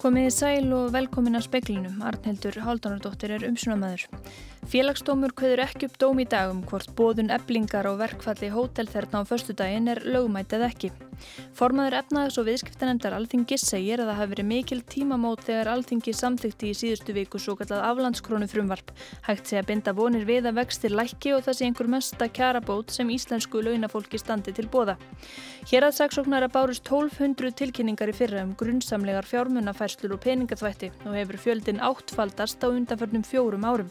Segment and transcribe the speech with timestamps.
[0.00, 1.98] Komiði sæl og velkomin að speklinum.
[2.08, 4.06] Arnhildur Haldunardóttir er umsunamæður.
[4.72, 9.28] Félagsdómur hveður ekki upp dóm í dag um hvort bóðun eblingar og verkfalli hótelþerna á
[9.28, 10.92] förstudaginn er lögumætið ekki.
[11.56, 16.70] Formaður efnaðis og viðskiptanemndar Alþingis segir að það hafi verið mikil tímamót þegar Alþingi samþykti
[16.70, 18.92] í síðustu viku svo kallað aflandskrónu frumvarp.
[19.26, 22.94] Hægt sé að binda vonir við að vextir lækki og það sé einhver mesta kjarabót
[22.94, 24.96] sem íslensku launafólki standi til bóða.
[25.70, 31.42] Hér að saksóknara bárust 1200 tilkynningar í fyrra um grunnsamlegar fjármunafærslur og peningaþvætti og hefur
[31.46, 33.90] fjöldin áttfaldast á undanförnum fjórum árum.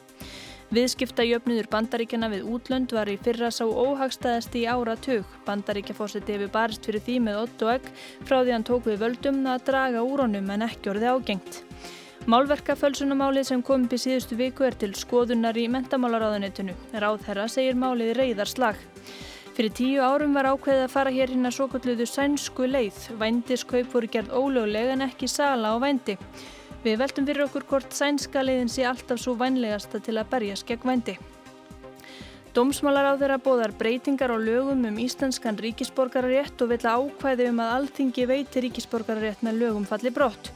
[0.69, 5.23] Viðskiptajöfnuður bandaríkjana við útlönd var í fyrra sá óhagstæðast í ára tug.
[5.47, 7.87] Bandaríkjafósiti hefur barist fyrir því með 8 og egg
[8.29, 11.57] frá því hann tók við völdum að draga úr honum en ekki orði ágengt.
[12.29, 16.77] Málverkafölsunumálið sem kom upp í síðustu viku er til skoðunar í mentamálaráðunitinu.
[17.01, 18.85] Ráð þeirra segir málið reyðar slag.
[19.57, 23.01] Fyrir tíu árum var ákveðið að fara hér hinn að svo kalluðu sænsku leið.
[23.17, 26.19] Vændiskaup voru gerð ólögleg en ekki sala á vændi.
[26.79, 30.87] Við veltum fyrir okkur hvort sænska leiðin sé alltaf svo vænlegasta til að berjast gegn
[30.87, 31.15] vændi.
[32.55, 37.73] Dómsmálar á þeirra bóðar breytingar á lögum um íslenskan ríkisborgararétt og vilja ákvæði um að
[37.75, 40.49] alltingi veiti ríkisborgararétt með lögum falli brott.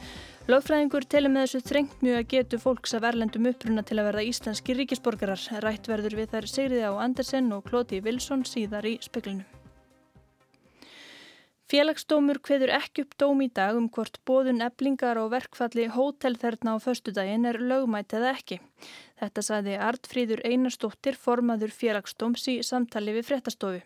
[0.48, 4.24] Lögfræðingur telur með þessu þrengt mjög að getu fólks af erlendum uppruna til að verða
[4.28, 5.44] íslenski ríkisborgarar.
[5.64, 9.44] Rætt verður við þær Sigriði á Andersen og Kloti Wilson síðar í speklinu.
[11.72, 16.84] Félagsdómur hveður ekki upp dóm í dag um hvort bóðun eblingar og verkfalli hótelþerna á
[16.84, 18.58] föstudaginn er lögmætt eða ekki.
[19.22, 23.80] Þetta saði Artfríður Einarstóttir formaður félagsdóms í samtali við fréttastofu.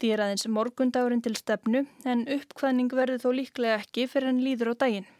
[0.00, 4.72] Því er aðeins morgundagurinn til stefnu en uppkvæðning verður þó líklega ekki fyrir en líður
[4.72, 5.10] á daginn.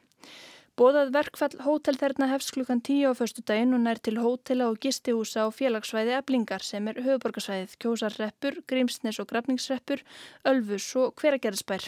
[0.80, 5.42] Bóðað verkfall hótelþerna hefst klukkan 10 á förstu daginn og nær til hótela og gistihúsa
[5.44, 10.00] á félagsvæði eblingar sem er höfuborgarsvæðið, kjósarreppur, grímsnes og grafningsreppur,
[10.48, 11.84] ölfus og hveragerðsbær.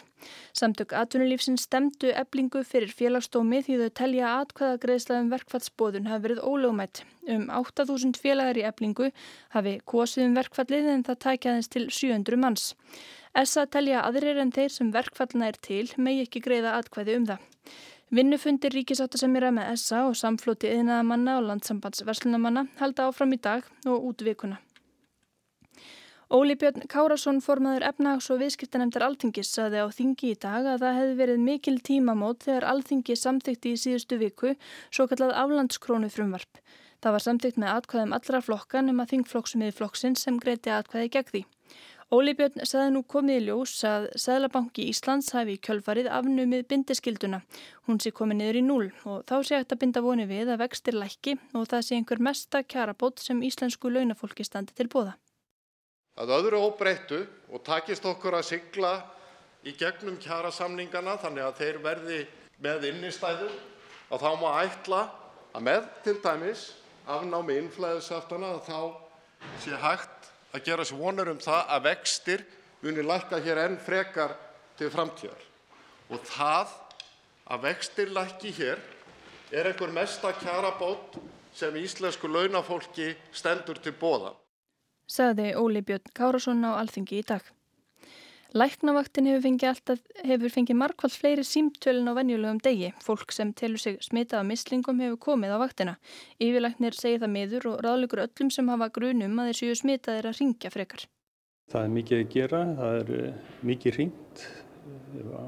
[0.52, 7.00] Samtök atvinnulífsinn stemdu eblingu fyrir félagsdómi því þau telja atkvæða greiðslaðum verkfallsbóðun hafi verið ólögumætt.
[7.33, 9.08] Um 8.000 félagar í eblingu
[9.56, 12.74] hafi kosið um verkfallið en það tækjaðins til 700 manns.
[13.33, 17.48] Essa telja aðrir en þeir sem verkfallna er til megi ekki greiða atkvæði um það.
[18.12, 24.24] Vinnufundir ríkisáttasemjara með SA og samflóti yðnaðamanna og landsambandsverslunamanna halda áfram í dag og út
[24.27, 24.58] vikuna.
[26.33, 30.98] Óli Björn Kárasson formaður efnags og viðskiptanemndar Alþingis saði á þingi í dag að það
[30.98, 34.52] hefði verið mikil tímamót þegar Alþingi samþykti í síðustu viku
[34.90, 36.61] svo kallað aflandskrónu frumvarp.
[37.00, 41.33] Það var samþykt með atkvæðum allra flokkan um að þingflokksmiði flokksinn sem greiti atkvæði gegn
[41.33, 41.44] því.
[42.12, 47.39] Óli Björn saði nú komið í ljós að Sæðlabanki Íslands hafi kjölfarið afnumið bindiskilduna.
[47.89, 50.61] Hún sé komið niður í núl og þá sé hægt að binda voni við að
[50.61, 55.17] vextir lækki og það sé einhver mesta kjarabót sem íslensku launafólki standi til bóða.
[56.20, 58.92] Að öðru óbreyttu og takist okkur að sigla
[59.64, 62.23] í gegnum kjarasamningana þannig að þeir verði
[62.61, 63.56] með innistæður
[64.12, 65.06] og þá má ætla
[65.56, 66.70] að með til dæmis
[67.08, 68.80] afnámi innflæðisaftana að þá
[69.64, 70.11] sé hægt
[70.52, 72.45] að gera sér vonur um það að vextir
[72.83, 74.36] muni lækka hér enn frekar
[74.79, 75.42] til framtíðar.
[76.13, 76.74] Og það
[77.52, 78.83] að vextir lækki hér
[79.52, 81.18] er einhver mesta kjarabót
[81.57, 84.33] sem íslensku launafólki stendur til bóða.
[85.08, 87.42] Saði Óli Björn Kárasson á Alþingi í dag.
[88.52, 92.90] Læknavaktin hefur fengið, alltaf, hefur fengið markvallt fleiri símtölun á venjulegum degi.
[93.01, 95.95] Fólk sem telur sig smitað af mislingum hefur komið á vaktina.
[96.36, 100.42] Yfirlæknir segir það miður og ráðleikur öllum sem hafa grunum að þeir séu smitaðir að
[100.42, 101.07] ringja frekar.
[101.73, 104.46] Það er mikið að gera, það er eh, mikið ringt.
[105.33, 105.45] Á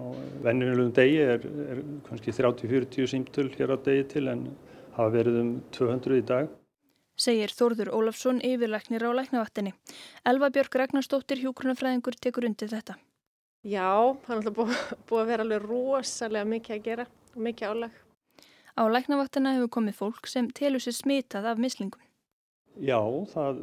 [0.49, 4.49] venjulegum degi er, er kannski 30-40 símtöl hér á degi til en
[4.97, 6.49] hafa verið um 200 í dag
[7.17, 9.75] segir Þórður Ólafsson yfirlæknir á læknavaktinni.
[10.27, 12.97] Elva Björg Ragnarstóttir hjókrunafræðingur tekur undir þetta.
[13.65, 17.71] Já, það er alltaf búið, búið að vera alveg rosalega mikið að gera og mikið
[17.71, 18.01] álag.
[18.75, 22.03] Á læknavaktina hefur komið fólk sem telur sér smitað af mislingum.
[22.83, 22.99] Já,
[23.31, 23.61] það,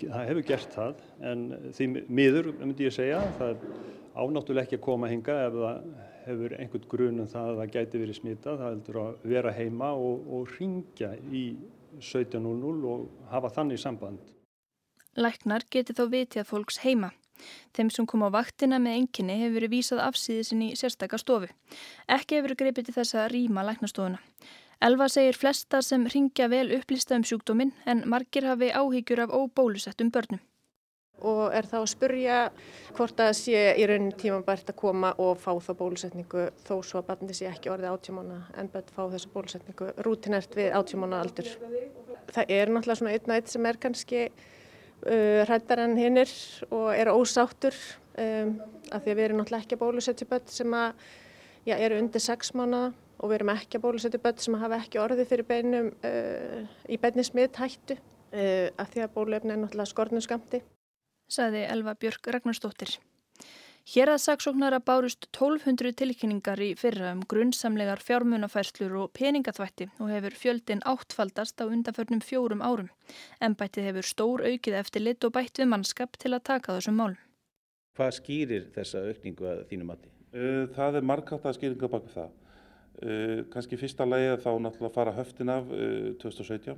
[0.00, 1.00] það hefur gert það
[1.30, 1.40] en
[1.76, 3.66] því miður, myndi ég segja, það er
[4.16, 5.90] ánáttúrulega ekki að koma hinga ef það
[6.28, 8.62] hefur einhvern grunum það að það gæti verið smitað.
[8.62, 11.44] Það heldur að vera heima og, og ringja í
[12.00, 14.18] 17.00 og hafa þannig samband.
[15.18, 17.12] Læknar geti þó vitið fólks heima.
[17.74, 21.50] Þeim sem kom á vaktina með enginni hefur verið vísað afsýðisin í sérstakar stofu.
[22.10, 24.18] Ekki hefur greipið til þess að rýma læknastofuna.
[24.82, 30.14] Elva segir flesta sem ringja vel upplýsta um sjúkdóminn en margir hafi áhyggjur af óbólusettum
[30.14, 30.42] börnum
[31.26, 32.36] og er þá að spurja
[32.96, 37.00] hvort að sé í raunin tíma bært að koma og fá þá bólusetningu þó svo
[37.00, 41.50] að barnið sé ekki orðið átjámána en bært fá þessu bólusetningu rútinert við átjámána aldur.
[42.28, 46.32] Það er náttúrulega svona einn og einn sem er kannski uh, hrættar en hinnir
[46.70, 47.74] og er ósáttur
[48.18, 48.54] um,
[48.92, 51.04] af því að við erum náttúrulega ekki að bólusetja börn sem að,
[51.68, 55.02] já, eru undir sex mánuða og við erum ekki að bólusetja börn sem hafa ekki
[55.02, 59.92] orðið fyrir beinum uh, í beinni smitt hættu uh, af því að bólefni er náttúrulega
[59.92, 60.62] skornum skamti.
[61.28, 62.94] Saði Elva Björk Ragnarstóttir.
[63.88, 70.36] Hér að saksóknara bárust 1200 tilkynningar í fyrra um grunnsamlegar fjármunafærslur og peningaþvætti og hefur
[70.40, 72.88] fjöldin áttfaldast á undanförnum fjórum árum.
[73.44, 77.20] Embættið hefur stór aukið eftir lit og bætt við mannskap til að taka þessum málum.
[77.96, 80.12] Hvað skýrir þessa aukningu að þínu mati?
[80.76, 82.36] Það er markátt að skýringa baka það.
[83.52, 85.68] Kanski fyrsta lægi þá náttúrulega fara höftin af
[86.24, 86.76] 2017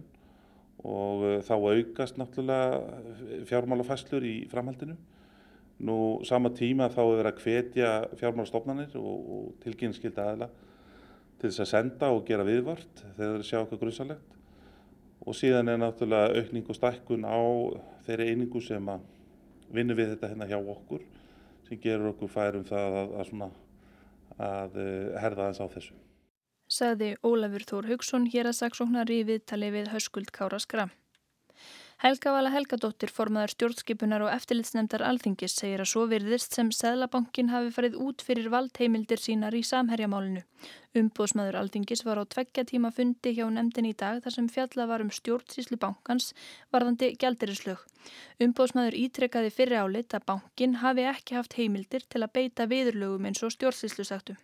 [0.86, 4.96] og þá aukast náttúrulega fjármálafæslur í framhaldinu.
[5.80, 5.96] Nú
[6.28, 10.50] sama tíma þá er verið að hvetja fjármálastofnanir og, og tilkynningsskylda aðla
[11.40, 14.36] til þess að senda og gera viðvart þegar þeir sjá eitthvað grunnsalegt.
[15.24, 17.40] Og síðan er náttúrulega aukning og stækkun á
[18.06, 19.08] þeirri einingu sem að
[19.72, 21.04] vinna við þetta hérna hjá okkur
[21.68, 23.58] sem gerur okkur færum það að, að,
[24.36, 25.98] að eh, herða aðeins á þessu.
[26.80, 30.88] Saði Ólafur Þór Haugsson hér að saksóknar í viðtali við Höskuld Kára Skram.
[32.00, 37.74] Helga Vala Helgadóttir formaður stjórnskipunar og eftirlitsnemdar alþingis segir að svo virðist sem Seðlabankin hafi
[37.76, 40.40] farið út fyrir valdheimildir sínar í samherjamálinu.
[40.96, 45.04] Umbóðsmaður alþingis var á tveggja tíma fundi hjá nemndin í dag þar sem fjalla var
[45.04, 46.32] um stjórnsíslu bankans
[46.72, 47.84] varðandi gældirislög.
[48.40, 53.44] Umbóðsmaður ítrekkaði fyrir álit að bankin hafi ekki haft heimildir til að beita viðurlögum eins
[53.44, 54.40] og stjórnsíslu sagtum.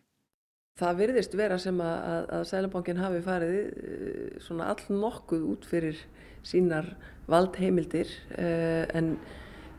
[0.76, 5.64] Það virðist vera sem að, að, að Sælabankin hafi farið eh, svona all nokkuð út
[5.64, 6.02] fyrir
[6.44, 6.90] sínar
[7.32, 9.14] valdheimildir eh, en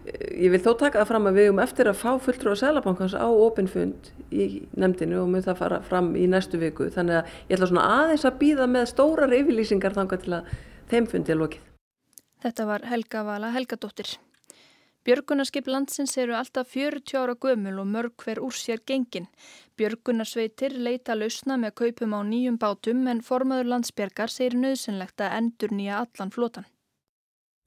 [0.09, 3.13] eh, ég vil þó taka það fram að við um eftir að fá fulltrúa Sælabankans
[3.13, 7.59] á opinfund í nefndinu og mun það fara fram í næstu viku þannig að ég
[7.59, 10.55] ætla svona aðeins að býða með stórar yfirlýsingar þanga til að
[10.89, 11.73] þeim fundi er lokið.
[12.41, 14.17] Þetta var Helga Vala Helgadóttir.
[15.07, 19.29] Björgunarskip landsins eru alltaf 40 ára gömul og mörg hver úr sér gengin.
[19.79, 25.71] Björgunarsveitir leita lausna með kaupum á nýjum bátum en formaður landsbjörgar segir nöðsynlegt að endur
[25.71, 26.67] nýja allan flotan.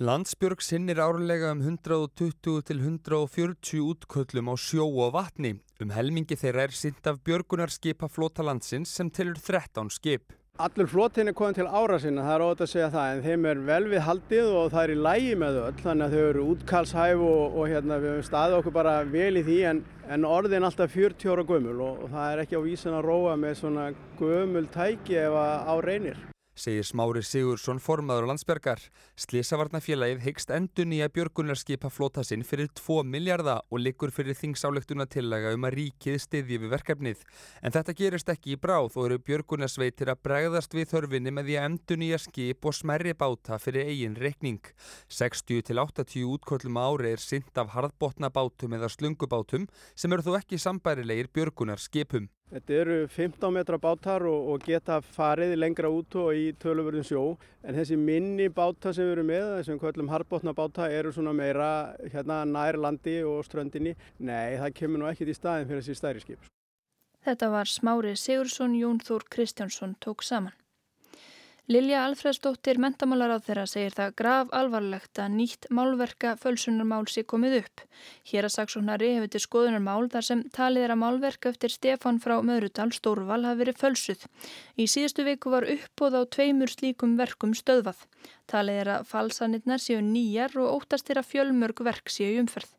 [0.05, 5.55] Landsbjörg sinnir árlega um 120 til 140 útköllum á sjó og vatni.
[5.81, 10.37] Um helmingi þeirra er sint af björgunarskipa flota landsins sem tilur 13 skip.
[10.61, 13.47] Allur flotin er komið til ára sinna, það er ótaf að segja það, en þeim
[13.49, 16.43] er vel við haldið og það er í lægi með öll, þannig að þau eru
[16.53, 19.81] útkallshæf og, og hérna, við höfum staðið okkur bara vel í því, en,
[20.13, 23.39] en orðin alltaf 40 ára gömul og, og það er ekki á vísin að róa
[23.41, 23.87] með svona
[24.21, 26.21] gömul tæki ef á reynir
[26.61, 28.83] segir Smári Sigursson formaður og landsbergar.
[29.21, 35.07] Slisavarnafélagið hyggst endun í að björgunarskipa flota sinn fyrir 2 miljardar og liggur fyrir þingsálektuna
[35.11, 37.23] tillega um að ríkið stiðji við verkefnið.
[37.65, 41.59] En þetta gerist ekki í bráð og eru björgunarsveitir að bregðast við þörfinni með því
[41.61, 44.61] að endun í að skip og smerri báta fyrir eigin reikning.
[45.09, 51.33] 60-80 útköllum ári er synd af harðbotna bátum eða slungubátum sem eru þó ekki sambærilegir
[51.33, 52.29] björgunarskipum.
[52.51, 57.21] Þetta eru 15 metra bátar og, og geta farið lengra út og í töluvörðum sjó
[57.63, 61.69] en þessi minni bátar sem við erum með, þessum kvöllum harbótna báta eru svona meira
[62.11, 63.95] hérna nær landi og ströndinni.
[64.19, 66.51] Nei, það kemur nú ekkit í staðin fyrir þessi stærri skip.
[67.23, 70.57] Þetta var Smári Sigursson, Jón Þór Kristjánsson tók saman.
[71.71, 77.61] Lilja Alfredsdóttir mentamálar á þeirra segir það graf alvarlegt að nýtt málverka fölsunarmál sé komið
[77.61, 77.85] upp.
[78.27, 82.41] Hér að saksóknari hefur til skoðunarmál þar sem talið er að málverka eftir Stefan frá
[82.43, 84.27] Möðrutal Stórval hafi verið fölsuð.
[84.75, 88.03] Í síðustu viku var uppbóð á tveimur slíkum verkum stöðvað.
[88.51, 92.75] Talið er að falsanirnar séu nýjar og óttast er að fjölmörg verk séu umferð.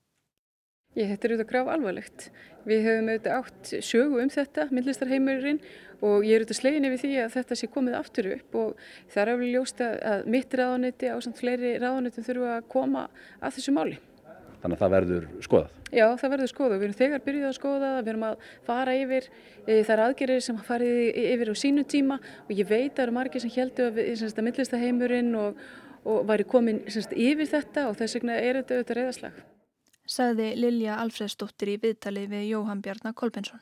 [1.00, 2.24] Ég, þetta er auðvitað graf alvarlegt.
[2.68, 5.62] Við höfum auðvitað átt sögu um þetta, myndlistarheimurinn
[6.02, 9.22] og ég er auðvitað slegin yfir því að þetta sé komið aftur upp og það
[9.24, 13.04] er alveg ljóst að mitt ráðanetti á samt fleiri ráðanettum þurfa að koma
[13.40, 14.00] að þessu máli.
[14.62, 15.78] Þannig að það verður skoðað?
[15.92, 16.76] Já, það verður skoðað.
[16.78, 19.30] Við erum þegar byrjuð að skoða það, við erum að fara yfir
[19.66, 23.16] e, þær aðgerir sem farið yfir á sínu tíma og ég veit að það eru
[23.18, 25.64] margir sem heldur að, að myndlistarheimurinn og,
[26.06, 29.42] og væri komin semst, yfir þetta og þess vegna er þetta auðvitað reyðaslag
[30.12, 33.62] sagði Lilja Alfredsdóttir í viðtali við Jóhann Bjarnar Kolbensson.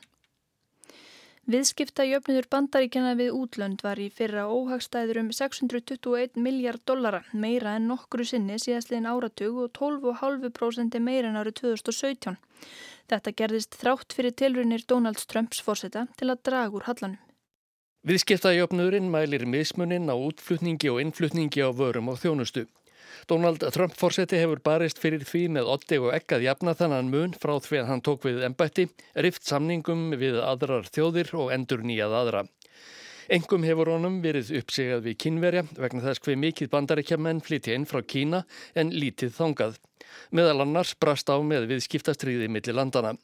[1.48, 7.88] Viðskipta jöfniður bandaríkjana við útlönd var í fyrra óhagstæður um 621 miljard dollara, meira en
[7.88, 12.36] nokkru sinni síðastliðin áratug og 12,5% meira en árið 2017.
[13.10, 17.18] Þetta gerðist þrátt fyrir tilrunir Donald Trumps fórseta til að draga úr hallanum.
[18.06, 22.68] Viðskiptajöfnurinn mælir mismunin á útflutningi og innflutningi á vörum og þjónustu.
[23.30, 27.56] Donald Trump fórseti hefur barist fyrir því með otti og ekkað jafna þannan mun frá
[27.62, 28.88] því að hann tók við ennbætti,
[29.26, 32.42] rift samningum við aðrar þjóðir og endur nýjað aðra.
[33.30, 38.02] Engum hefur honum verið uppsigað við kynverja vegna þess hver mikið bandaríkjaman flytja inn frá
[38.02, 38.40] Kína
[38.74, 39.76] en lítið þongað.
[40.34, 43.14] Meðal annars brast á með við skiptastriði millir landana.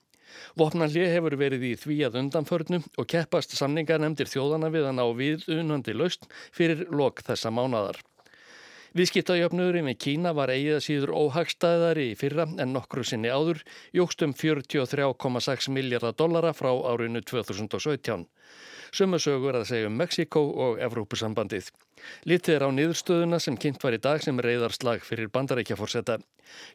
[0.60, 5.06] Vopnallið hefur verið í því að undanförnu og keppast samningar nefndir þjóðana við að ná
[5.18, 7.98] við unandi laust fyrir lok þessa mánadar.
[8.96, 13.58] Viðskiptajöfnurinn við Kína var eigið síður óhagstæðari í fyrra en nokkru sinni áður,
[13.92, 18.22] jógst um 43,6 miljardar dollara frá árinu 2017.
[18.96, 21.68] Sumu sögur að segja um Mexiko og Evrópusambandið.
[22.24, 26.16] Litið er á niðurstöðuna sem kynnt var í dag sem reyðarslag fyrir bandarækjaforsetta.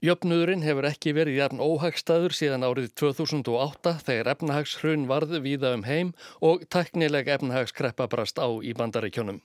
[0.06, 6.14] Jöfnurinn hefur ekki verið jafn óhagstæður síðan árið 2008 þegar efnahagshrun varð víða um heim
[6.38, 9.42] og teknileg efnahagskreppa brast á í bandarækjunum.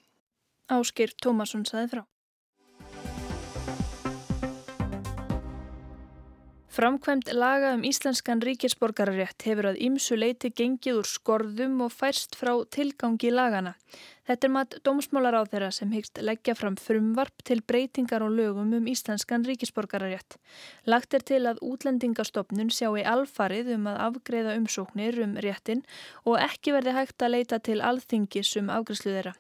[0.77, 2.05] Áskir Tómasson saði frá.
[6.77, 12.51] Framkvæmt laga um íslenskan ríkisborgararétt hefur að ýmsu leiti gengið úr skorðum og færst frá
[12.75, 13.73] tilgangi lagana.
[14.29, 18.77] Þetta er mat dómsmálar á þeirra sem hyggst leggja fram frumvarp til breytingar og lögum
[18.77, 20.37] um íslenskan ríkisborgararétt.
[20.85, 25.81] Lagt er til að útlendingastofnun sjá í alfarið um að afgreða umsóknir um réttin
[26.27, 29.39] og ekki verði hægt að leita til alþingis um afgriðslu þeirra.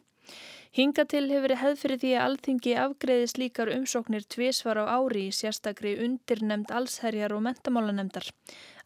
[0.76, 5.22] Hinga til hefur verið hefð fyrir því að alþingi afgreði slíkar umsóknir tvísvar á ári
[5.30, 8.26] í sérstakri undirnemnd allsherjar og mentamálanemndar.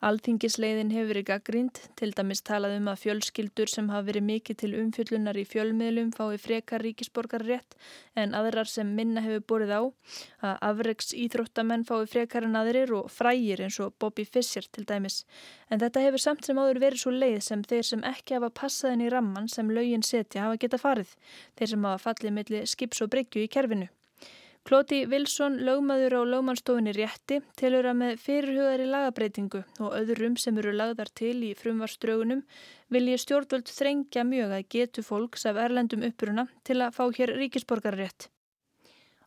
[0.00, 4.70] Alþingisleiðin hefur verið gaggrínd, til dæmis talað um að fjölskyldur sem hafa verið mikið til
[4.80, 7.76] umfjöllunar í fjölmiðlum fái frekar ríkisborgar rétt
[8.16, 9.82] en aðrar sem minna hefur borið á,
[10.40, 15.20] að afreiks íþróttamenn fái frekar en aðrir og frægir eins og Bobby Fischer til dæmis.
[15.68, 19.04] En þetta hefur samt sem áður verið svo leið sem þeir sem ekki hafa passaðin
[19.04, 21.12] í ramman sem lögin setja hafa geta farið,
[21.60, 23.92] þeir sem hafa fallið millir skips og bryggju í kerfinu.
[24.68, 30.74] Klóti Vilsson, lögmaður á lögmannstofinni rétti, tilur að með fyrirhugaðri lagabreitingu og öðrum sem eru
[30.76, 32.42] lagðar til í frumvarströgunum
[32.92, 38.28] vilji stjórnvöld þrengja mjög að getu fólks af erlendum uppruna til að fá hér ríkisborgarrétt.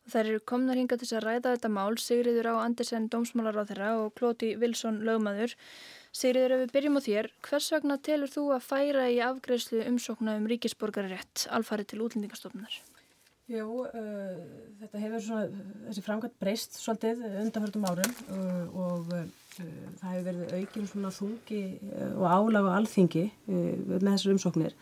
[0.04, 3.92] Það eru komnar hinga til að ræða þetta mál Sigriður á Andersen dómsmálar á þeirra
[4.04, 5.56] og Klóti Vilsson lögmaður.
[6.14, 10.38] Sigriður, ef við byrjum á þér, hvers vegna telur þú að færa í afgreðslu umsókna
[10.38, 12.84] um ríkisborgarrétt alfarið til útlendingastofnunar?
[13.44, 14.36] Jú, uh,
[14.80, 19.26] þetta hefur svona, þessi framkvæmt breyst svolítið undanfjöldum árum uh, og uh,
[20.00, 21.60] það hefur verið aukinn svona þungi
[21.90, 23.58] uh, og álag á alþingi uh,
[23.90, 24.78] með þessar umsóknir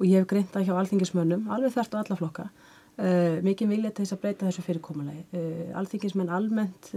[0.00, 4.02] og ég hef greinta hjá alþingismönnum, alveg þvert og alla flokka, uh, mikið vilja til
[4.02, 5.46] þess að breyta þessu fyrirkomulegi.
[5.78, 6.90] Alþingismenn almennt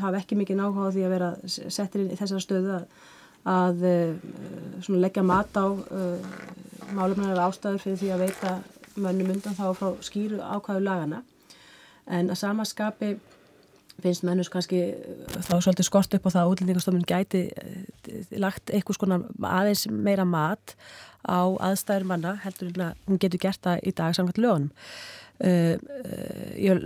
[0.00, 2.90] hafa ekki mikið náhuga á því að vera settir í þessara stöðu að,
[3.58, 5.68] að leggja mat á
[6.96, 8.58] málefnar ástæður fyrir því að veita
[8.96, 11.22] mönnum undan þá frá skýru ákvæðu lagana
[12.10, 13.14] en að samaskapi
[14.00, 14.80] finnst mennus kannski
[15.44, 19.20] þá svolítið skort upp á það að útlendingastofnun gæti eh, lagt eitthvað svona
[19.50, 20.74] aðeins meira mat
[21.28, 24.70] á aðstæður manna heldur en að hún getur gert það í dag samkvæmt lögunum.
[25.40, 26.82] Uh, uh, ég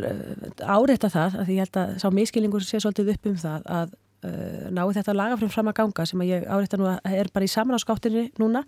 [0.63, 3.97] áreita það að ég held að sá miskilningur sé svolítið upp um það að
[4.29, 7.49] uh, nái þetta lagafram fram að ganga sem að ég áreita nú að er bara
[7.49, 8.63] í samanásgáttinni núna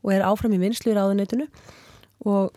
[0.00, 1.44] og er áfram í vinslu í ráðuneytinu
[2.26, 2.54] og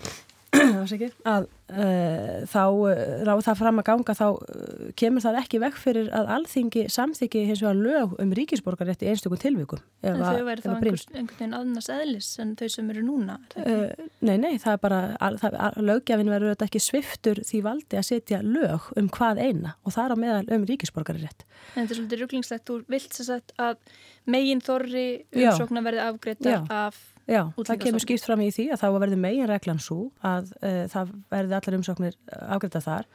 [1.32, 2.90] að uh, þá uh,
[3.24, 7.44] ráð það fram að ganga þá uh, kemur það ekki vekk fyrir að alþingi samþyggi
[7.48, 9.80] hins vegar lög um ríkisborgarétti í einstökum tilvíkum.
[10.04, 13.38] En þau verður þá einhver, einhvern veginn aðnars eðlis en þau sem eru núna?
[13.56, 15.00] Nei, nei, það er bara,
[15.40, 19.96] það, lögjafin verður þetta ekki sviftur því valdi að setja lög um hvað eina og
[19.96, 21.48] það er á meðal um ríkisborgarétt.
[21.78, 23.80] En þetta er svolítið rugglingslegt, þú vilt þess að
[24.28, 27.00] megin þorri umsóknar verði afgreita af
[27.30, 30.84] Já, það kemur skýrt fram í því að þá verður megin reglan svo að uh,
[30.92, 33.08] það verður allar umsóknir afgreita þar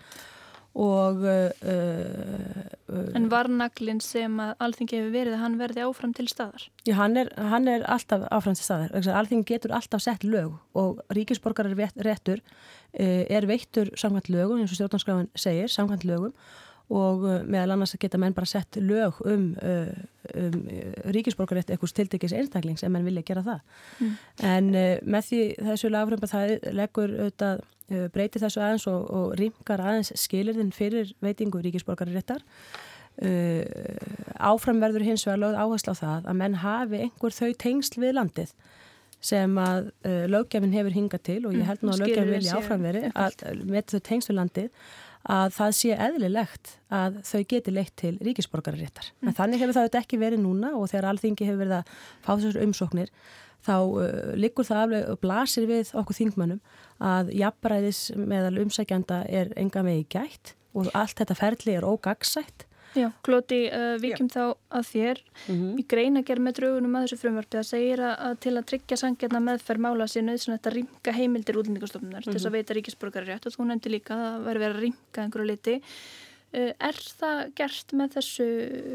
[0.77, 6.27] og uh, uh, En varnaglinn sem að alþingi hefur verið að hann verði áfram til
[6.31, 6.67] staðar?
[6.87, 9.09] Já, hann er, hann er alltaf áfram til staðar.
[9.19, 12.45] Alþingi getur alltaf sett lög og ríkisborgarar réttur
[12.93, 16.37] er veittur samkvæmt lögum, eins og stjórnarskráin segir, samkvæmt lögum
[16.87, 19.91] og uh, meðal annars að geta menn bara sett lög um, uh,
[20.39, 23.79] um uh, ríkisborgarétt eitthvað stiltekis einstakling sem menn vilja gera það.
[23.99, 24.13] Mm.
[24.51, 24.69] En
[25.03, 25.41] með því
[25.71, 27.65] þessu lagfrömba það leggur auðvitað
[28.15, 32.43] breytir þessu aðeins og, og ringar aðeins skilirðin fyrir veitingu ríkisborgaréttar.
[33.17, 33.65] Uh,
[34.37, 38.13] áfram verður hins vegar lögð áherslu á það að menn hafi einhver þau tengsl við
[38.19, 38.51] landið
[39.25, 42.85] sem að uh, lögjafinn hefur hingað til og ég held nú að lögjafinn vilja áfram
[42.85, 44.91] verið að með þau tengsl við landið
[45.27, 49.11] að það sé eðlilegt að þau geti leitt til ríkisborgararéttar.
[49.21, 49.31] Mm.
[49.31, 51.91] En þannig hefur það ekki verið núna og þegar alþingi hefur verið að
[52.23, 53.13] fá þessar umsóknir
[53.67, 54.07] þá uh,
[54.39, 56.61] liggur það afleg og blasir við okkur þingmönnum
[57.03, 62.66] að jafnbræðis meðal umsækjanda er enga megi gætt og allt þetta ferli er ógagsætt
[62.97, 65.73] Já, Klóti, uh, vikjum þá að þér mm -hmm.
[65.81, 69.01] í greina gerð með draugunum að þessu frumvarfi að segja að, að til að tryggja
[69.03, 72.33] sangjarna meðferð mála sér nöðsynlegt að ringa heimildir útlendingastofnunar mm -hmm.
[72.33, 72.59] þess að mhm.
[72.59, 75.81] veita ríkisborgari rétt og þú nefndi líka að það væri verið að ringa einhverju liti
[76.55, 78.45] Eh, er það gert með þessu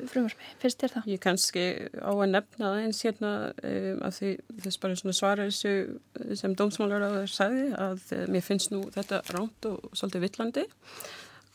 [0.10, 0.52] frumvarfi?
[0.62, 1.08] Fyrst er það?
[1.12, 1.66] Ég kannski
[2.00, 4.30] á að nefna það eins hérna um, að því
[4.64, 9.20] þess bara svara þessu eh, sem dómsmálar á þess sagði að mér finnst nú þetta
[9.36, 10.66] ránt og svolítið villandi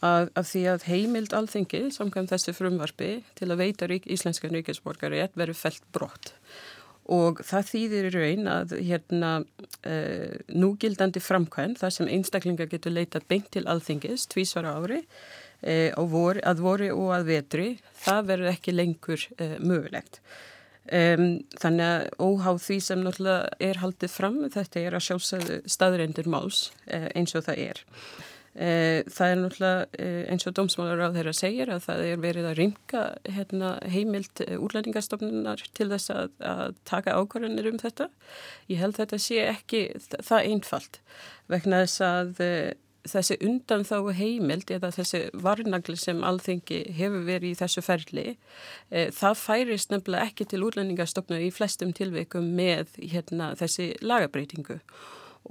[0.05, 5.25] að, að því að heimild alþengi samkvæm þessu frumvarfi til að veita rík, íslenska ríkisborgari
[5.35, 6.35] verið felt brott
[7.13, 13.29] og það þýðir í raun að hérna uh, núgildandi framkvæm þar sem einstaklingar getur leitað
[13.31, 15.03] beint til alþengis tvísvara ári
[15.63, 17.69] eh, vor, að voru og að vetri,
[18.03, 20.21] það verður ekki lengur eh, mögulegt.
[20.87, 26.29] Um, þannig að óháð því sem náttúrulega er haldið fram, þetta er að sjálfsögðu staðreindir
[26.31, 27.81] máls eins og það er.
[28.57, 32.47] Eh, það er náttúrulega eh, eins og dómsmálar á þeirra segir að það er verið
[32.49, 33.03] að ringa
[33.37, 38.09] hérna, heimild eh, úrlæningarstofnunar til þess að, að taka ákvarðanir um þetta.
[38.73, 39.83] Ég held þetta sé ekki
[40.17, 41.01] það einfalt
[41.53, 42.43] vegna þess að
[43.07, 49.05] þessi undan þá heimild eða þessi varnagli sem alþengi hefur verið í þessu ferli e,
[49.15, 54.81] það færist nefnilega ekki til útlendingastofnu í flestum tilveikum með hérna, þessi lagabreitingu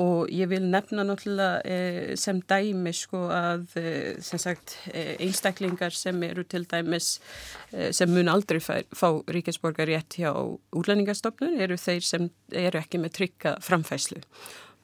[0.01, 3.85] og ég vil nefna náttúrulega e, sem dæmi sko að e,
[4.23, 7.15] sem sagt einstaklingar sem eru til dæmis
[7.95, 10.31] sem mun aldrei fær, fá ríkisborgar rétt hjá
[10.75, 14.21] útlendingastofnun eru þeir sem eru ekki með trygga framfæslu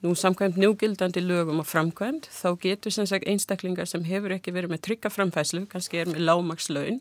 [0.01, 4.71] Nú samkvæmt njúgildandi lögum og framkvæmt þá getur sem sagt einstaklingar sem hefur ekki verið
[4.73, 6.97] með trygga framfæslu, kannski er með lágmakslaun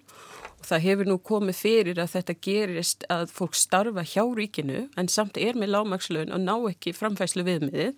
[0.60, 5.08] og það hefur nú komið fyrir að þetta gerist að fólk starfa hjá ríkinu en
[5.08, 7.96] samt er með lágmakslaun og ná ekki framfæslu viðmiðið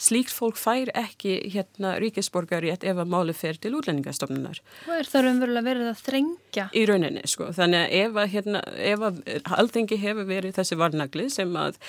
[0.00, 4.60] slíkt fólk fær ekki hérna ríkisborgarétt ef að máli fer til útlendingastofnunar.
[4.88, 6.68] Og er það raunverulega verið að þrengja?
[6.72, 7.50] Í rauninni, sko.
[7.56, 9.20] Þannig að ef að, hérna, ef að
[9.58, 11.80] alþengi hefur verið þessi varnagli sem að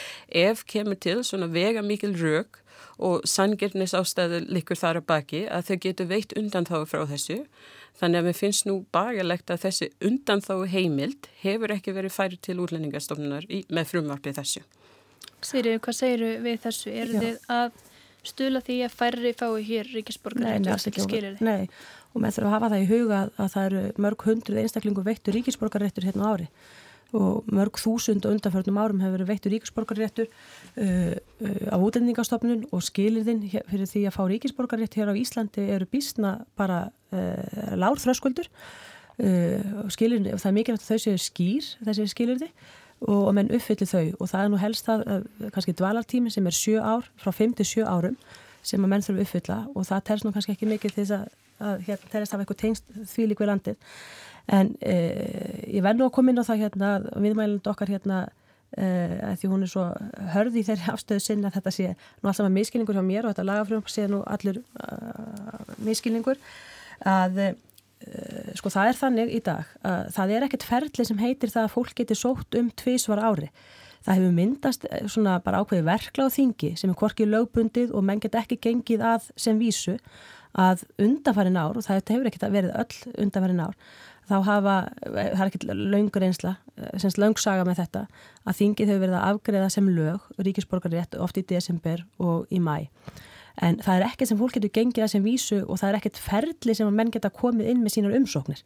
[0.43, 2.59] ef kemur til svona vega mikil rauk
[3.01, 7.39] og sangirnis ástæðu likur þar að baki að þau getur veitt undan þá frá þessu.
[8.01, 12.43] Þannig að mér finnst nú bagalegt að þessi undan þá heimild hefur ekki verið færið
[12.47, 14.63] til útlendingastofnunar í, með frumvarpið þessu.
[15.41, 16.93] Sýrið, hvað segir við þessu?
[16.93, 17.79] Er þið að
[18.27, 21.41] stula því að færri fái hér ríkisborgarréttur skilir þið?
[21.47, 21.67] Nei,
[22.13, 25.37] og með þurfum að hafa það í huga að það eru mörg hundruð einstaklingu veittur
[25.37, 26.47] ríkisborgarréttur hérna ári.
[27.17, 32.85] Og mörg þúsund og undanförnum árum hefur verið veittur ríkisborgarréttur uh, uh, á útlendingastofnun og
[32.87, 39.83] skilirðin fyrir því að fá ríkisborgarrétt hér á Íslandi eru bísna bara uh, lárþröskuldur uh,
[39.83, 42.51] og skilirðin, það er mikilvægt að þau séu skýr þessi skilirði
[43.01, 44.05] og, og menn uppfyllir þau.
[44.19, 45.05] Og það er nú helst það
[45.53, 48.17] kannski dvalartími sem er sjö ár, frá 5 til 7 árum
[48.65, 49.59] sem að menn þurfum uppfylla.
[49.75, 51.23] Og það telst nú kannski ekki mikið þess að,
[51.61, 53.95] að hérna telst af eitthvað tengst því lík við landið.
[54.51, 54.99] En e,
[55.69, 58.27] ég verð nú að koma inn á það hérna viðmæland okkar hérna
[58.71, 59.81] að því hún er svo
[60.31, 63.33] hörð í þeirri afstöðu sinna að þetta sé nú alltaf með miskilningur hjá mér og
[63.33, 66.39] þetta lagafröðum sé nú allur uh, miskilningur
[67.03, 67.55] að Eh,
[68.57, 71.73] sko það er þannig í dag að það er ekkert ferli sem heitir það að
[71.75, 73.49] fólk getur sótt um tvísvar ári.
[74.01, 78.05] Það hefur myndast eh, svona bara ákveði verkla á þingi sem er korkið lögbundið og
[78.05, 79.97] menn get ekki gengið að sem vísu
[80.57, 83.75] að undanfærin ár, og það hefur ekkert verið öll undanfærin ár,
[84.27, 84.73] þá hafa,
[85.05, 86.55] eh, það er ekkert laungur einsla,
[86.99, 88.01] semst laungsaga með þetta,
[88.43, 92.89] að þingið hefur verið að afgreða sem lög, ríkisborgarrétt, oft í desember og í mæ
[93.61, 96.19] en það er ekkert sem fólk getur gengið að sem vísu og það er ekkert
[96.21, 98.63] ferli sem að menn geta komið inn með sínar umsóknir.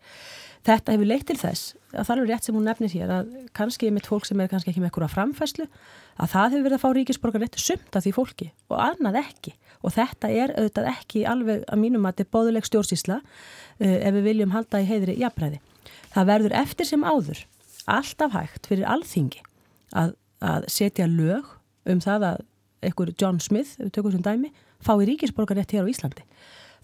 [0.66, 3.92] Þetta hefur leitt til þess að það er rétt sem hún nefnir hér að kannski
[3.94, 5.68] með fólk sem er kannski ekki með eitthvað framfæslu
[6.16, 9.54] að það hefur verið að fá ríkisborgar réttu sumt af því fólki og annað ekki
[9.86, 14.18] og þetta er auðvitað ekki alveg að mínum að þetta er bóðuleg stjórnsísla uh, ef
[14.18, 15.62] við viljum halda í heiðri jafnræði.
[16.16, 17.46] Það verður eftir sem áður
[17.86, 19.44] alltaf hægt fyrir alþingi
[19.94, 21.52] að, að setja lög
[21.86, 22.46] um það að
[22.86, 24.52] einhver John Smith, við tökum sem dæmi
[24.86, 26.26] fái ríkisborgarétt hér á Íslandi.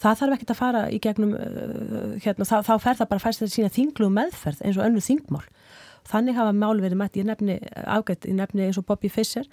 [0.01, 3.27] Það þarf ekkert að fara í gegnum, uh, hérna, þá, þá fer það bara að
[3.27, 5.45] fæst þetta sína þinglu meðferð eins og önnu þingmál.
[6.09, 9.45] Þannig hafa mál verið mætt, ég nefni ágætt, ég nefni eins og Bobby Fischer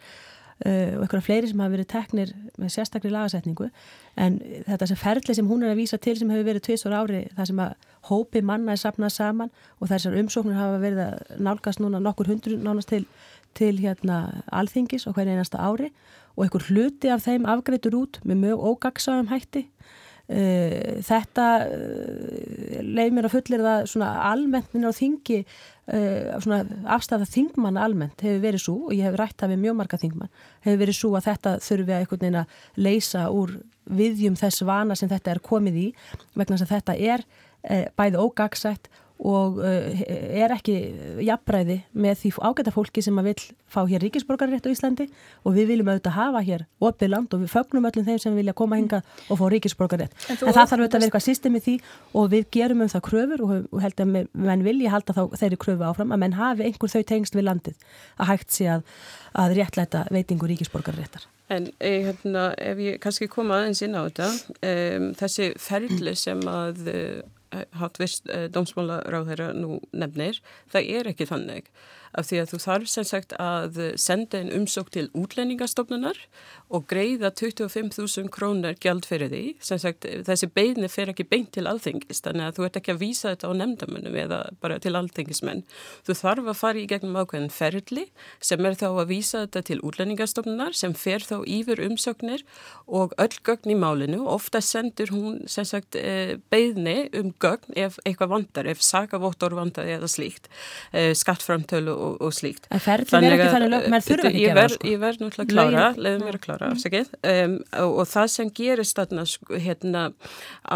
[0.67, 3.69] uh, og einhverja fleiri sem hafa verið teknir með sérstakri lagasetningu
[4.19, 7.25] en þetta sem ferli sem hún er að vísa til sem hefur verið tvistur ári
[7.37, 7.75] það sem að
[8.09, 12.59] hópi manna er sapnað saman og þessar umsóknir hafa verið að nálgast núna nokkur hundru
[12.59, 13.05] nánast til,
[13.59, 15.91] til hérna alþingis og hverja einasta ári
[16.37, 19.67] og einhver hluti af þeim afgreitur út með mjög ógagsaðum hætti.
[20.29, 26.59] Uh, þetta uh, leið mér að fullir það svona almennt minna á þingi uh, svona
[26.99, 30.35] afstæða þingmanna almennt hefur verið svo og ég hef rætt það við mjög marga þingmann
[30.67, 33.57] hefur verið svo að þetta þurfi að einhvern veginn að leysa úr
[34.03, 35.89] viðjum þess vana sem þetta er komið í
[36.35, 37.25] vegna þess að þetta er
[37.97, 40.75] bæði ógagsætt og uh, er ekki
[41.27, 45.09] jafnbræði með því ágæta fólki sem að vil fá hér ríkisborgarrétt á Íslandi
[45.43, 48.55] og við viljum auðvitað hafa hér opið land og við fögnum öllum þeim sem vilja
[48.57, 50.15] koma hinga og fá ríkisborgarrétt.
[50.29, 51.75] En, en það þarf auðvitað að vera eitthvað systemi því
[52.15, 55.89] og við gerum um það kröfur og, held að menn vilja halda þá þeirri kröfu
[55.89, 58.87] áfram að menn hafi einhver þau tengst við landið að hægt sé að,
[59.35, 61.27] að réttlæta veitingu ríkisborgarréttar.
[61.49, 64.29] En eh, hérna, ef ég kannski koma aðeins inn á þetta,
[64.69, 67.23] um, þessi ferli sem að uh,
[67.81, 71.71] hátvist uh, dómsmálaráð þeirra nú nefnir, það er ekki þannig
[72.19, 76.19] af því að þú þarf sem sagt að senda einn umsók til útlendingastofnunar
[76.69, 79.43] og greiða 25.000 krónar gjald fyrir því.
[79.65, 83.01] Sem sagt þessi beigni fer ekki beint til alþengist þannig að þú ert ekki að
[83.03, 85.65] vísa þetta á nefndamönnum eða bara til alþengismenn.
[86.07, 88.05] Þú þarf að fara í gegnum ákveðin ferli
[88.45, 92.45] sem er þá að vísa þetta til útlendingastofnunar sem fer þá yfir umsóknir
[92.87, 94.21] og öll gögn í málinu.
[94.29, 99.89] Ofta sendur hún sem sagt eh, beigni um gögn ef eitthvað vandar, ef sakavóttor vandar
[99.89, 100.51] eða slíkt,
[100.93, 102.69] eh, skattframtölu og, og slíkt.
[102.73, 104.89] En ferðin er ekki þannig lög, menn þurfa ekki að gera sko.
[104.89, 108.53] Ég verð náttúrulega að klára, leiðum mér að klára, afsakið, um, og, og það sem
[108.59, 110.05] gerist þarna, sko, hérna,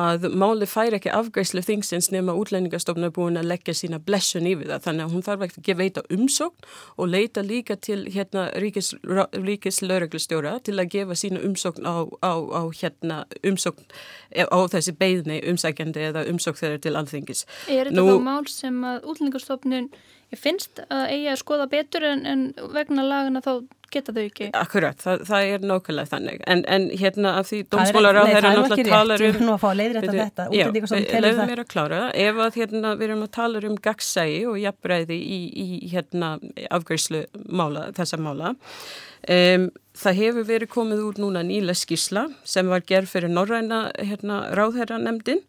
[0.02, 4.70] að máli fær ekki afgæslu þingsins nema útlendingastofn er búin að leggja sína blessun yfir
[4.72, 8.92] það, þannig að hún þarf ekki að veita umsókn og leita líka til hérna ríkis,
[9.36, 13.86] ríkis lögreglustjóra til að gefa sína umsókn á, á, á hérna umsókn
[14.32, 17.44] á þessi beigni umsækjandi eða umsókn þeirra til alþingis.
[17.68, 19.90] Er þetta þá mál sem að útlendingastofnun
[20.32, 23.52] Ég finnst að eigi að skoða betur en, en vegna lagana þá
[23.92, 24.48] geta þau ekki.
[24.56, 26.40] Akkurat, það, það er nákvæmlega þannig.
[26.48, 29.38] En, en hérna af því dómsmálar á þeirra náttúrulega talar um...
[29.42, 30.46] Nú að fá að leiðrætta þetta.
[30.56, 30.64] Já,
[31.26, 32.00] leiðum mér að klára.
[32.24, 36.34] Ef að hérna við erum að tala um gagsægi og jafnbreiði í, í hérna
[36.72, 37.24] afgjörslu
[37.60, 38.54] mála, þessa mála,
[39.28, 44.38] um, Það hefur verið komið úr núna nýla skísla sem var gerð fyrir Norræna hérna,
[44.56, 45.42] ráðherranemdin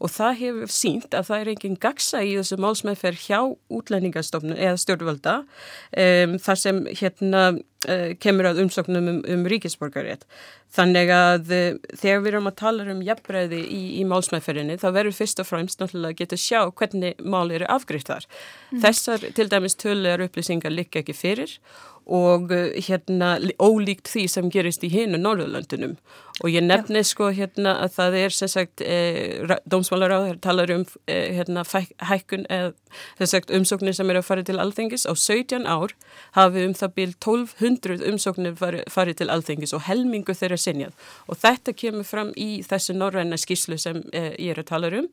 [0.00, 4.78] og það hefur sínt að það er enginn gagsa í þessu málsmeðferð hjá útlendingastofnun eða
[4.80, 10.24] stjórnvalda um, þar sem hérna uh, kemur að umsóknum um, um ríkisborgarétt.
[10.72, 15.18] Þannig að uh, þegar við erum að tala um jafnbreiði í, í málsmeðferðinni þá verður
[15.20, 18.28] fyrst og fremst náttúrulega að geta sjá hvernig mál eru afgriðt þar.
[18.72, 18.82] Mm.
[18.88, 21.58] Þessar til dæmis tölulegar upplýsingar likka ekki fyrir
[22.06, 25.96] og uh, hérna ólíkt því sem gerist í hinu Norðurlöndunum
[26.40, 30.72] og ég nefni sko hérna að það er sem sagt eh, dómsmálar á þeir talar
[30.72, 31.64] um eh, hérna
[32.08, 32.72] hækkun eða
[33.18, 35.94] sem sagt umsóknir sem eru að fara til alþengis á 17 ár
[36.38, 41.40] hafi um það bíl 1200 umsóknir fari, fari til alþengis og helmingu þeirra sinjað og
[41.44, 45.06] þetta kemur fram í þessu norræna skíslu sem eh, ég er að tala um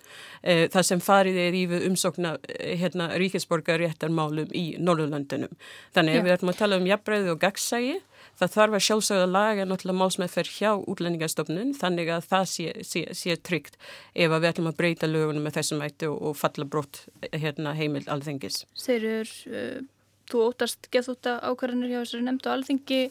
[0.48, 2.38] það sem farið er í umsókna
[2.80, 5.52] hérna ríkisborgaréttarmálum í Norðurlöndunum.
[5.96, 7.98] Þannig að við ætlum að tala um jafnbreiði og gagsægi
[8.38, 13.38] Það þarf að sjálfsögða laga náttúrulega málsmeðferð hjá útlendingastofnun þannig að það sé, sé, sé
[13.42, 13.80] tryggt
[14.14, 17.02] ef við ætlum að breyta lögunum með þessum ætti og, og falla brott
[17.34, 18.62] hérna, heimild alþengis.
[18.84, 19.82] Þeirur, uh,
[20.30, 23.02] þú óttast geðúta ákvarðanir hjá þessari nefndu alþengi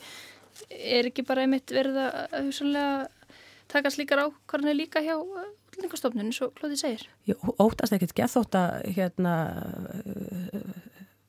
[0.70, 3.36] er ekki bara einmitt verið að hugsanlega
[3.72, 7.04] taka slíkar ákvarðanir líka hjá útlendingastofnun eins og Klóði segir?
[7.28, 9.34] Ég óttast ekkert geðúta hérna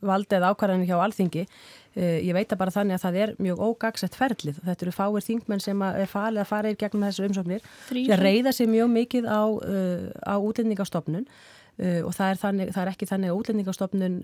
[0.05, 1.47] valdið ákvarðanir hjá alþengi
[1.97, 4.61] Eh, ég veit að bara þannig að það er mjög ógagsett ferlið.
[4.67, 7.69] Þetta eru fáir þingmenn sem er falið að fara í gegnum þessu umsóknir.
[7.89, 12.83] Það reyða sér mjög mikið á, uh, á útlendingastofnun uh, og það er, þannig, það
[12.83, 14.19] er ekki þannig að útlendingastofnun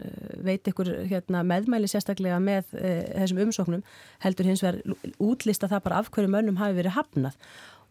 [0.45, 3.83] veit ykkur hérna, meðmæli sérstaklega með uh, þessum umsóknum
[4.27, 7.41] heldur hins vegar útlista það bara af hverju mönnum hafi verið hafnað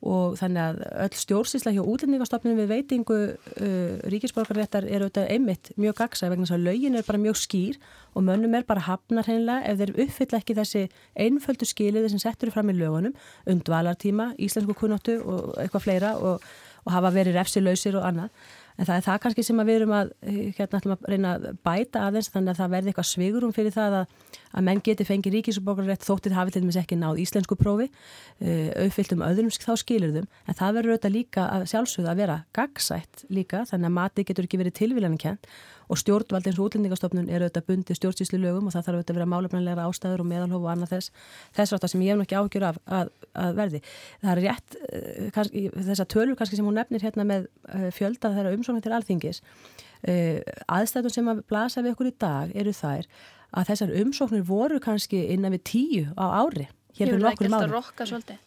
[0.03, 6.01] og þannig að öll stjórnsísla hjá útlendingastofnum við veitingu uh, ríkisborgarréttar er auðvitað einmitt mjög
[6.01, 7.79] gagsað vegna þess að lögin er bara mjög skýr
[8.13, 10.83] og mönnum er bara hafnar hreinlega ef þeir uppfylla ekki þessi
[11.27, 13.15] einföldu skiliði sem settur fram í lögunum
[13.47, 16.43] undvalartíma, íslensku kunnáttu og eitthvað fleira og,
[16.83, 18.35] og hafa verið refsilausir og annað
[18.79, 20.13] En það er það kannski sem við erum að,
[20.57, 23.97] hérna ætlum að reyna að bæta aðeins þannig að það verði eitthvað svigurum fyrir það
[23.99, 24.15] að,
[24.53, 29.13] að menn geti fengið ríkisborgarrétt þóttið hafið til dæmis ekki náð íslensku prófi, uh, auðfyllt
[29.17, 33.27] um öðrum þá skilur þum, en það verður auðvitað líka að sjálfsögða að vera gagsætt
[33.29, 35.53] líka þannig að mati getur ekki verið tilvílanum kent
[35.93, 39.19] og stjórnvald eins og útlendingastofnun er auðvitað bundið stjórnsýslu lögum og það þarf auðvitað að
[39.19, 41.13] vera málefnilegra ástæður og meðalhof og annað þess
[41.59, 43.13] þess rátt að sem ég hef nokkið ágjör af að,
[43.45, 43.83] að verði.
[44.23, 48.33] Það er rétt uh, kannski, þessa tölur kannski sem hún nefnir hérna með uh, fjölda
[48.37, 50.39] þeirra umsóknir til alþingis uh,
[50.79, 53.11] aðstæðun sem að blasa við okkur í dag eru þær
[53.53, 57.69] að þessar umsóknir voru kannski innan við tíu á ári Hér fyrir nokkur máli.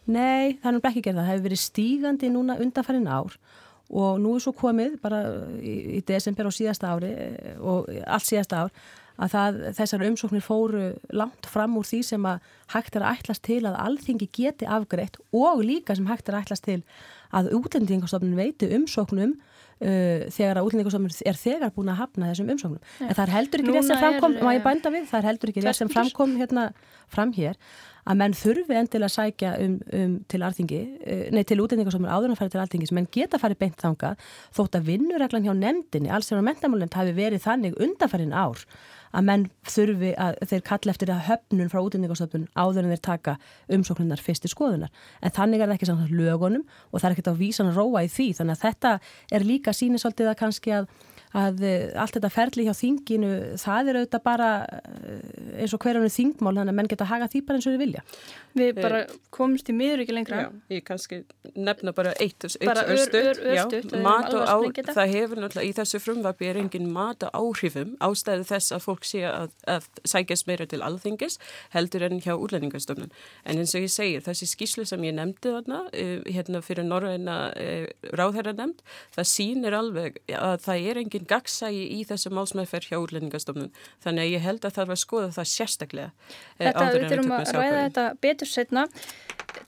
[0.05, 1.23] Nei, það er nú ekki gerð það.
[1.23, 3.37] Það hefur verið stígandi núna undanfærin ár
[3.89, 5.23] og nú er svo komið bara
[5.61, 8.77] í, í desember og síðasta ári eh, og allt síðasta ár
[9.15, 13.45] að það, þessar umsóknir fóru langt fram úr því sem að hægt er að ætlast
[13.47, 16.81] til að alþingi geti afgreitt og líka sem hægt er að ætlast til
[17.35, 22.83] að útlendingastofnun veiti umsóknum uh, þegar að útlendingarstofnun er þegar búin að hafna þessum umsóknum.
[22.99, 23.07] Ja.
[23.07, 25.53] En það er heldur ekki rétt sem framkom, ég eh, bænda við, það er heldur
[25.53, 26.69] ekki rétt sem framkom hérna
[27.11, 27.59] fram hér
[28.05, 32.35] að menn þurfi endilega að sækja um, um til arþingi, uh, nei til útlendingarstofnun áður
[32.35, 36.11] að fara til arþingi sem menn geta farið beint þangað þótt að vinnureglan hjá nefndinni,
[36.13, 38.65] alls á mentamálend hafi verið þannig undanfærin ár
[39.15, 43.35] að menn þurfi að þeir kalla eftir að höfnun frá útlendingarstöfnun áður en þeir taka
[43.71, 44.91] umsóknunar fyrst í skoðunar.
[45.21, 48.03] En þannig er það ekki samt lögunum og það er ekkert á vísan að róa
[48.05, 48.93] í því þannig að þetta
[49.37, 50.89] er líka sínisaldið að kannski að
[51.35, 56.11] að eh, allt þetta ferli hjá þinginu það er auðvitað bara eh, eins og hverjanu
[56.13, 58.03] þingmál þannig að menn geta haga því bara eins og þau vilja.
[58.55, 59.01] Við eh, bara
[59.35, 60.43] komumst í miður ekki lengra.
[60.45, 61.21] Já, ég kannski
[61.55, 63.95] nefna bara eitt, örstuðt.
[63.99, 64.57] Á,
[64.93, 69.07] það hefur náttúrulega í þessu frumvapi er engin mat og áhrifum ástæðu þess að fólk
[69.07, 71.39] sé að, að sækjast meira til alþingis
[71.75, 73.11] heldur en hjá útlendingastöfnun.
[73.43, 75.83] En eins og ég segir, þessi skíslu sem ég nefndi þarna,
[76.29, 77.37] hérna fyrir norðaina
[78.15, 78.83] ráðherra nefnd,
[79.17, 83.71] það sýnir alveg að það er engin gagsægi í þessu málsmeðferð hjá útlendingastofnun.
[84.03, 86.11] Þannig að ég held að það var að skoða það sérstaklega.
[86.57, 88.85] Eh, þetta, við þurfum að ræða þetta betur setna.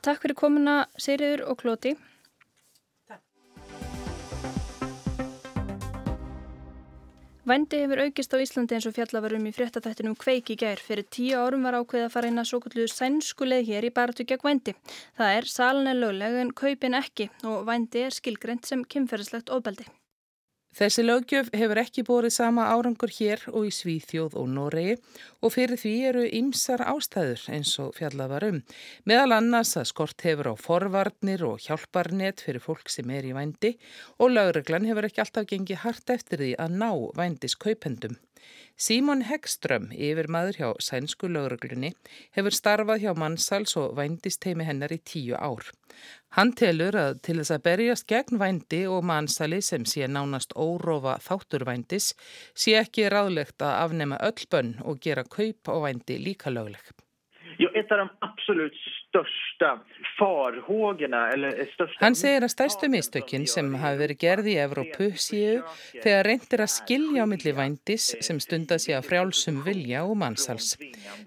[0.06, 1.98] Takk fyrir komuna Seyriður og Klóti.
[7.48, 10.82] Vændi hefur aukist á Íslandi eins og fjallavarum í fréttaþættinum kveik í gær.
[10.84, 14.26] Fyrir tíu árum var ákveð að fara inn að svo kulluðu sænskuleið hér í baratu
[14.28, 14.74] gegn vændi.
[15.16, 19.88] Það er salin er lögleg en kaupin ekki og vændi er skilgreynd sem kymferðislegt ofbeldi.
[20.78, 24.94] Þessi lögjöf hefur ekki bórið sama árangur hér og í Svíþjóð og Noregi
[25.42, 28.60] og fyrir því eru ymsar ástæður eins og fjallað varum.
[29.10, 33.74] Meðal annars að skort hefur á forvarnir og hjálparnet fyrir fólk sem er í vændi
[34.22, 38.22] og lögreglan hefur ekki alltaf gengið hart eftir því að ná vændis kaupendum.
[38.78, 41.94] Símon Hegström, yfir maður hjá sænsku lögreglunni,
[42.38, 45.72] hefur starfað hjá mannsals og vændisteimi hennar í tíu ár.
[46.38, 51.18] Hann telur að til þess að berjast gegn vændi og mannsali sem sé nánast órófa
[51.26, 52.12] þátturvændis
[52.54, 56.84] sé ekki ráðlegt að afnema öll bönn og gera kaup á vændi líka lögleg.
[57.58, 58.78] Jo, ett av de absolut
[59.18, 59.80] största
[60.20, 62.06] farhågorna eller största...
[62.06, 65.62] Hann segir að stærstu mistökinn sem hafi verið gerði í Evrópu síu
[66.04, 70.76] þegar reyndir að skilja á milli vændis sem stundar sér að frjálsum vilja og mannsals.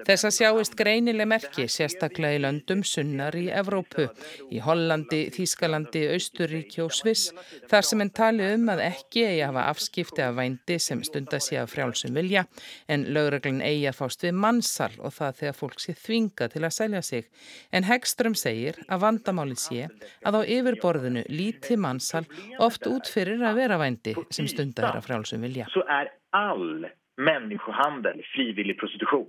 [0.07, 4.09] Þess að sjáist greinileg merki sérstaklega í löndum sunnar í Evrópu,
[4.51, 7.31] í Hollandi, Þískalandi, Austuríki og Sviss,
[7.71, 11.43] þar sem enn tali um að ekki eigi að hafa afskipti af vændi sem stundar
[11.43, 12.47] sér að frjálsum vilja,
[12.89, 16.77] en lögreglun eigi að fást við mannsal og það þegar fólk sé þvinga til að
[16.77, 17.29] selja sig.
[17.73, 19.89] En Hegström segir að vandamáli sé
[20.27, 22.25] að á yfirborðinu líti mannsal
[22.59, 25.69] oft út fyrir að vera vændi sem stundar að frjálsum vilja.
[25.73, 26.89] Svo er all
[27.21, 29.29] människohandel frivillig prostitution.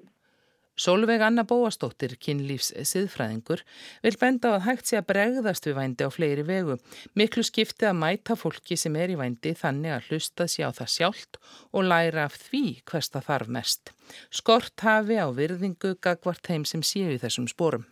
[0.82, 3.60] Solveig Anna Bóastóttir, kynlífs siðfræðingur,
[4.02, 6.78] vil benda á að hægt sé að bregðast við vændi á fleiri vegu.
[7.14, 10.94] Miklu skipti að mæta fólki sem er í vændi þannig að hlusta sér á það
[10.96, 11.42] sjálft
[11.76, 13.96] og læra af því hvers það þarf mest.
[14.32, 17.91] Skort hafi á virðingu gagvart þeim sem séu þessum spórum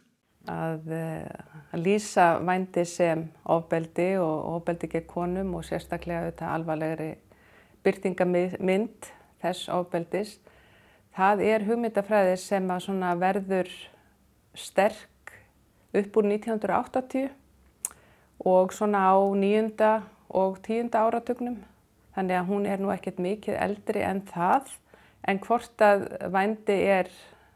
[0.49, 7.09] að, eh, að lýsa vændi sem ofbeldi og ofbeldi gegn konum og sérstaklega auðvitað alvarlegri
[7.85, 10.37] byrtingamind þess ofbeldis.
[11.15, 12.67] Það er hugmyndafræði sem
[13.19, 13.69] verður
[14.55, 15.33] sterk
[15.93, 17.29] upp úr 1980
[18.45, 21.57] og svona á nýjunda og tíunda áratugnum.
[22.15, 24.75] Þannig að hún er nú ekkert mikið eldri en það
[25.27, 27.09] en hvort að vændi er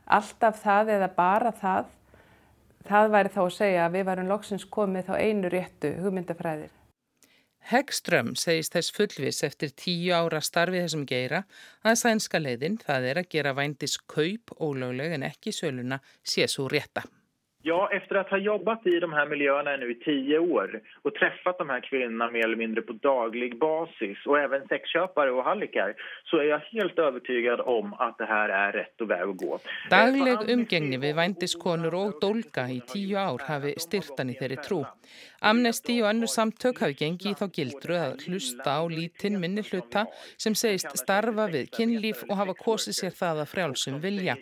[0.05, 1.91] alltaf það eða bara það
[2.87, 6.71] það væri þá að segja að við varum loksins komið þá einu réttu hugmyndafræðir.
[7.63, 11.45] Hegström segist þess fullvis eftir tíu ára starfið þessum geira
[11.87, 16.67] að sænska leiðin, það er að gera vændis kaup ólögleg en ekki söluna, sé svo
[16.67, 17.05] rétta.
[17.65, 21.57] Ja, efter att ha jobbat i de här miljöerna nu i tio år och träffat
[21.57, 26.37] de här kvinnorna mer eller mindre på daglig basis och även sexköpare och hallikar så
[26.37, 29.59] är jag helt övertygad om att det här är rätt och väg att gå.
[29.89, 34.83] Dagleg umgengni við vændiskonur og dólka í tíu ár hafi styrtan í þeirri trú.
[35.43, 40.05] Amnesti og annur samtök hafi gengið þá gildru að hlusta á lítinn minni hluta
[40.39, 44.37] sem segist starfa við kynlíf og hafa kosið sér það að frjálsum vilja.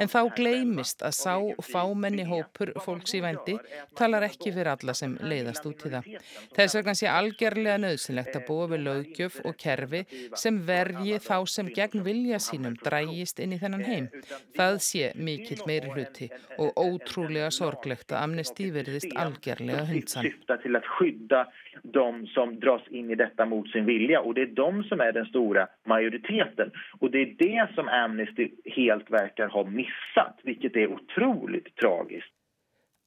[0.00, 1.34] En þá gleimist að sá
[1.68, 3.58] fámenni hópur fólks í vændi
[3.98, 6.08] talar ekki fyrir alla sem leiðast út í það.
[6.56, 11.68] Þess vegna sé algjörlega nöðsynlegt að búa við lögjöf og kerfi sem vergi þá sem
[11.76, 14.08] gegn vilja sínum drægist inn í þennan heim.
[14.56, 20.76] Það sé mikill meiri hluti og ótrúlega sorglegt að amnesti verðist algjörlega hundsan syftar till
[20.76, 21.46] att skydda
[21.82, 24.20] de som dras in i detta mot sin vilja.
[24.20, 26.70] Och det är de som är den stora majoriteten.
[27.00, 32.32] Och det är det som Amnesty helt verkar ha missat, vilket är otroligt tragiskt.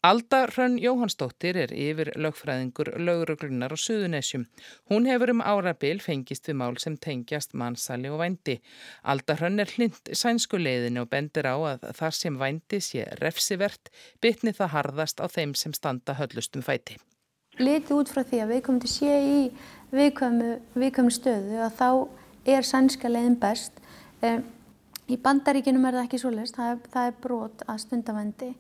[0.04, 4.48] Alda Hrönn Jóhannsdóttir er yfir lögfræðingur löguröglunar á Suðunessjum.
[4.90, 8.56] Hún hefur um árabil fengist við mál sem tengjast mannsali og vændi.
[9.06, 13.94] Alda Hrönn er hlind sænsku leiðinu og bendir á að þar sem vændi sé refsivert
[14.26, 16.98] bytni það harðast á þeim sem standa höllustum fæti.
[17.62, 19.38] Litið út frá því að við komum til sé í
[19.92, 21.90] viðkvæmu stöðu að þá
[22.56, 23.78] er sænska leiðin best.
[25.12, 28.52] Í bandaríkinum er það ekki svo leist, það, það er brot að stundavendi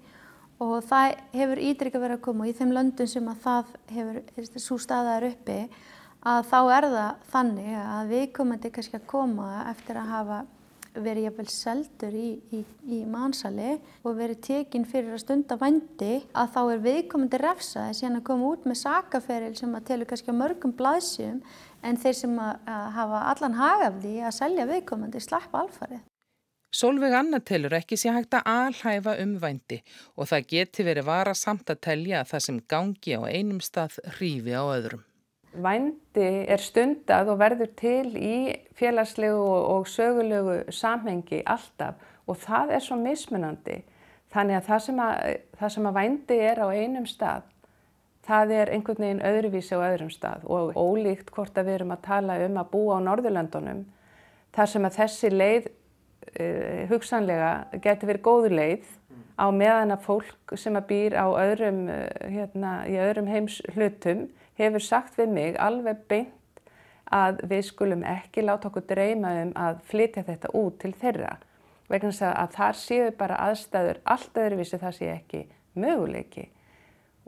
[0.61, 4.19] og það hefur ídrykka verið að koma og í þeim löndum sem að það hefur,
[4.61, 5.59] svo staðaður uppi
[6.21, 10.41] að þá er það þannig að viðkomandi kannski að koma eftir að hafa
[10.95, 16.53] verið jafnvel seldur í, í, í mannsali og verið tekinn fyrir að stunda vandi að
[16.55, 20.41] þá er viðkomandi refsaði síðan að koma út með sakaferil sem að telur kannski á
[20.41, 21.41] mörgum blaðsjum
[21.81, 26.01] en þeir sem að, hafa allan hagafði að selja viðkomandi slappa alfarið.
[26.71, 29.81] Solveig Anna telur ekki sé hægt að alhæfa umvændi
[30.15, 33.97] og það geti verið vara samt að telja að það sem gangi á einum stað
[34.15, 35.03] hrífi á öðrum.
[35.51, 38.35] Vændi er stundad og verður til í
[38.79, 43.81] félagslegu og sögulegu samhengi alltaf og það er svo mismunandi.
[44.31, 45.17] Þannig að það sem að,
[45.59, 47.49] það sem að vændi er á einum stað,
[48.23, 52.05] það er einhvern veginn öðruvísi á öðrum stað og ólíkt hvort að við erum að
[52.05, 53.83] tala um að búa á Norðurlöndunum,
[54.55, 57.51] þar sem að þessi leið uh, hugsanlega
[57.83, 58.91] geti verið góð leið
[59.35, 64.29] á meðan að fólk sem að býr á öðrum, uh, hérna, í öðrum heims hlutum
[64.61, 66.63] hefur sagt við mig alveg beint
[67.11, 71.35] að við skulum ekki láta okkur dreyma um að flytja þetta út til þeirra.
[71.91, 75.41] Vegna að þar séu bara aðstæður allt öðruvísi það sé ekki
[75.75, 76.47] möguleiki.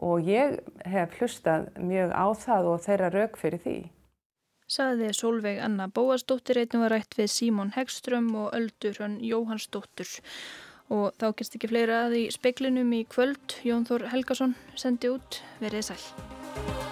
[0.04, 3.78] Og ég hef hlustað mjög á það og þeirra rauk fyrir því.
[4.74, 10.10] Saði Solveig Anna Bóasdóttir einnig var rætt við Símón Hegström og Öldur hann Jóhannsdóttur.
[10.94, 13.60] Og þá gerst ekki fleira að í speklinum í kvöld.
[13.68, 15.44] Jón Þór Helgason sendi út.
[15.62, 16.83] Verið sæl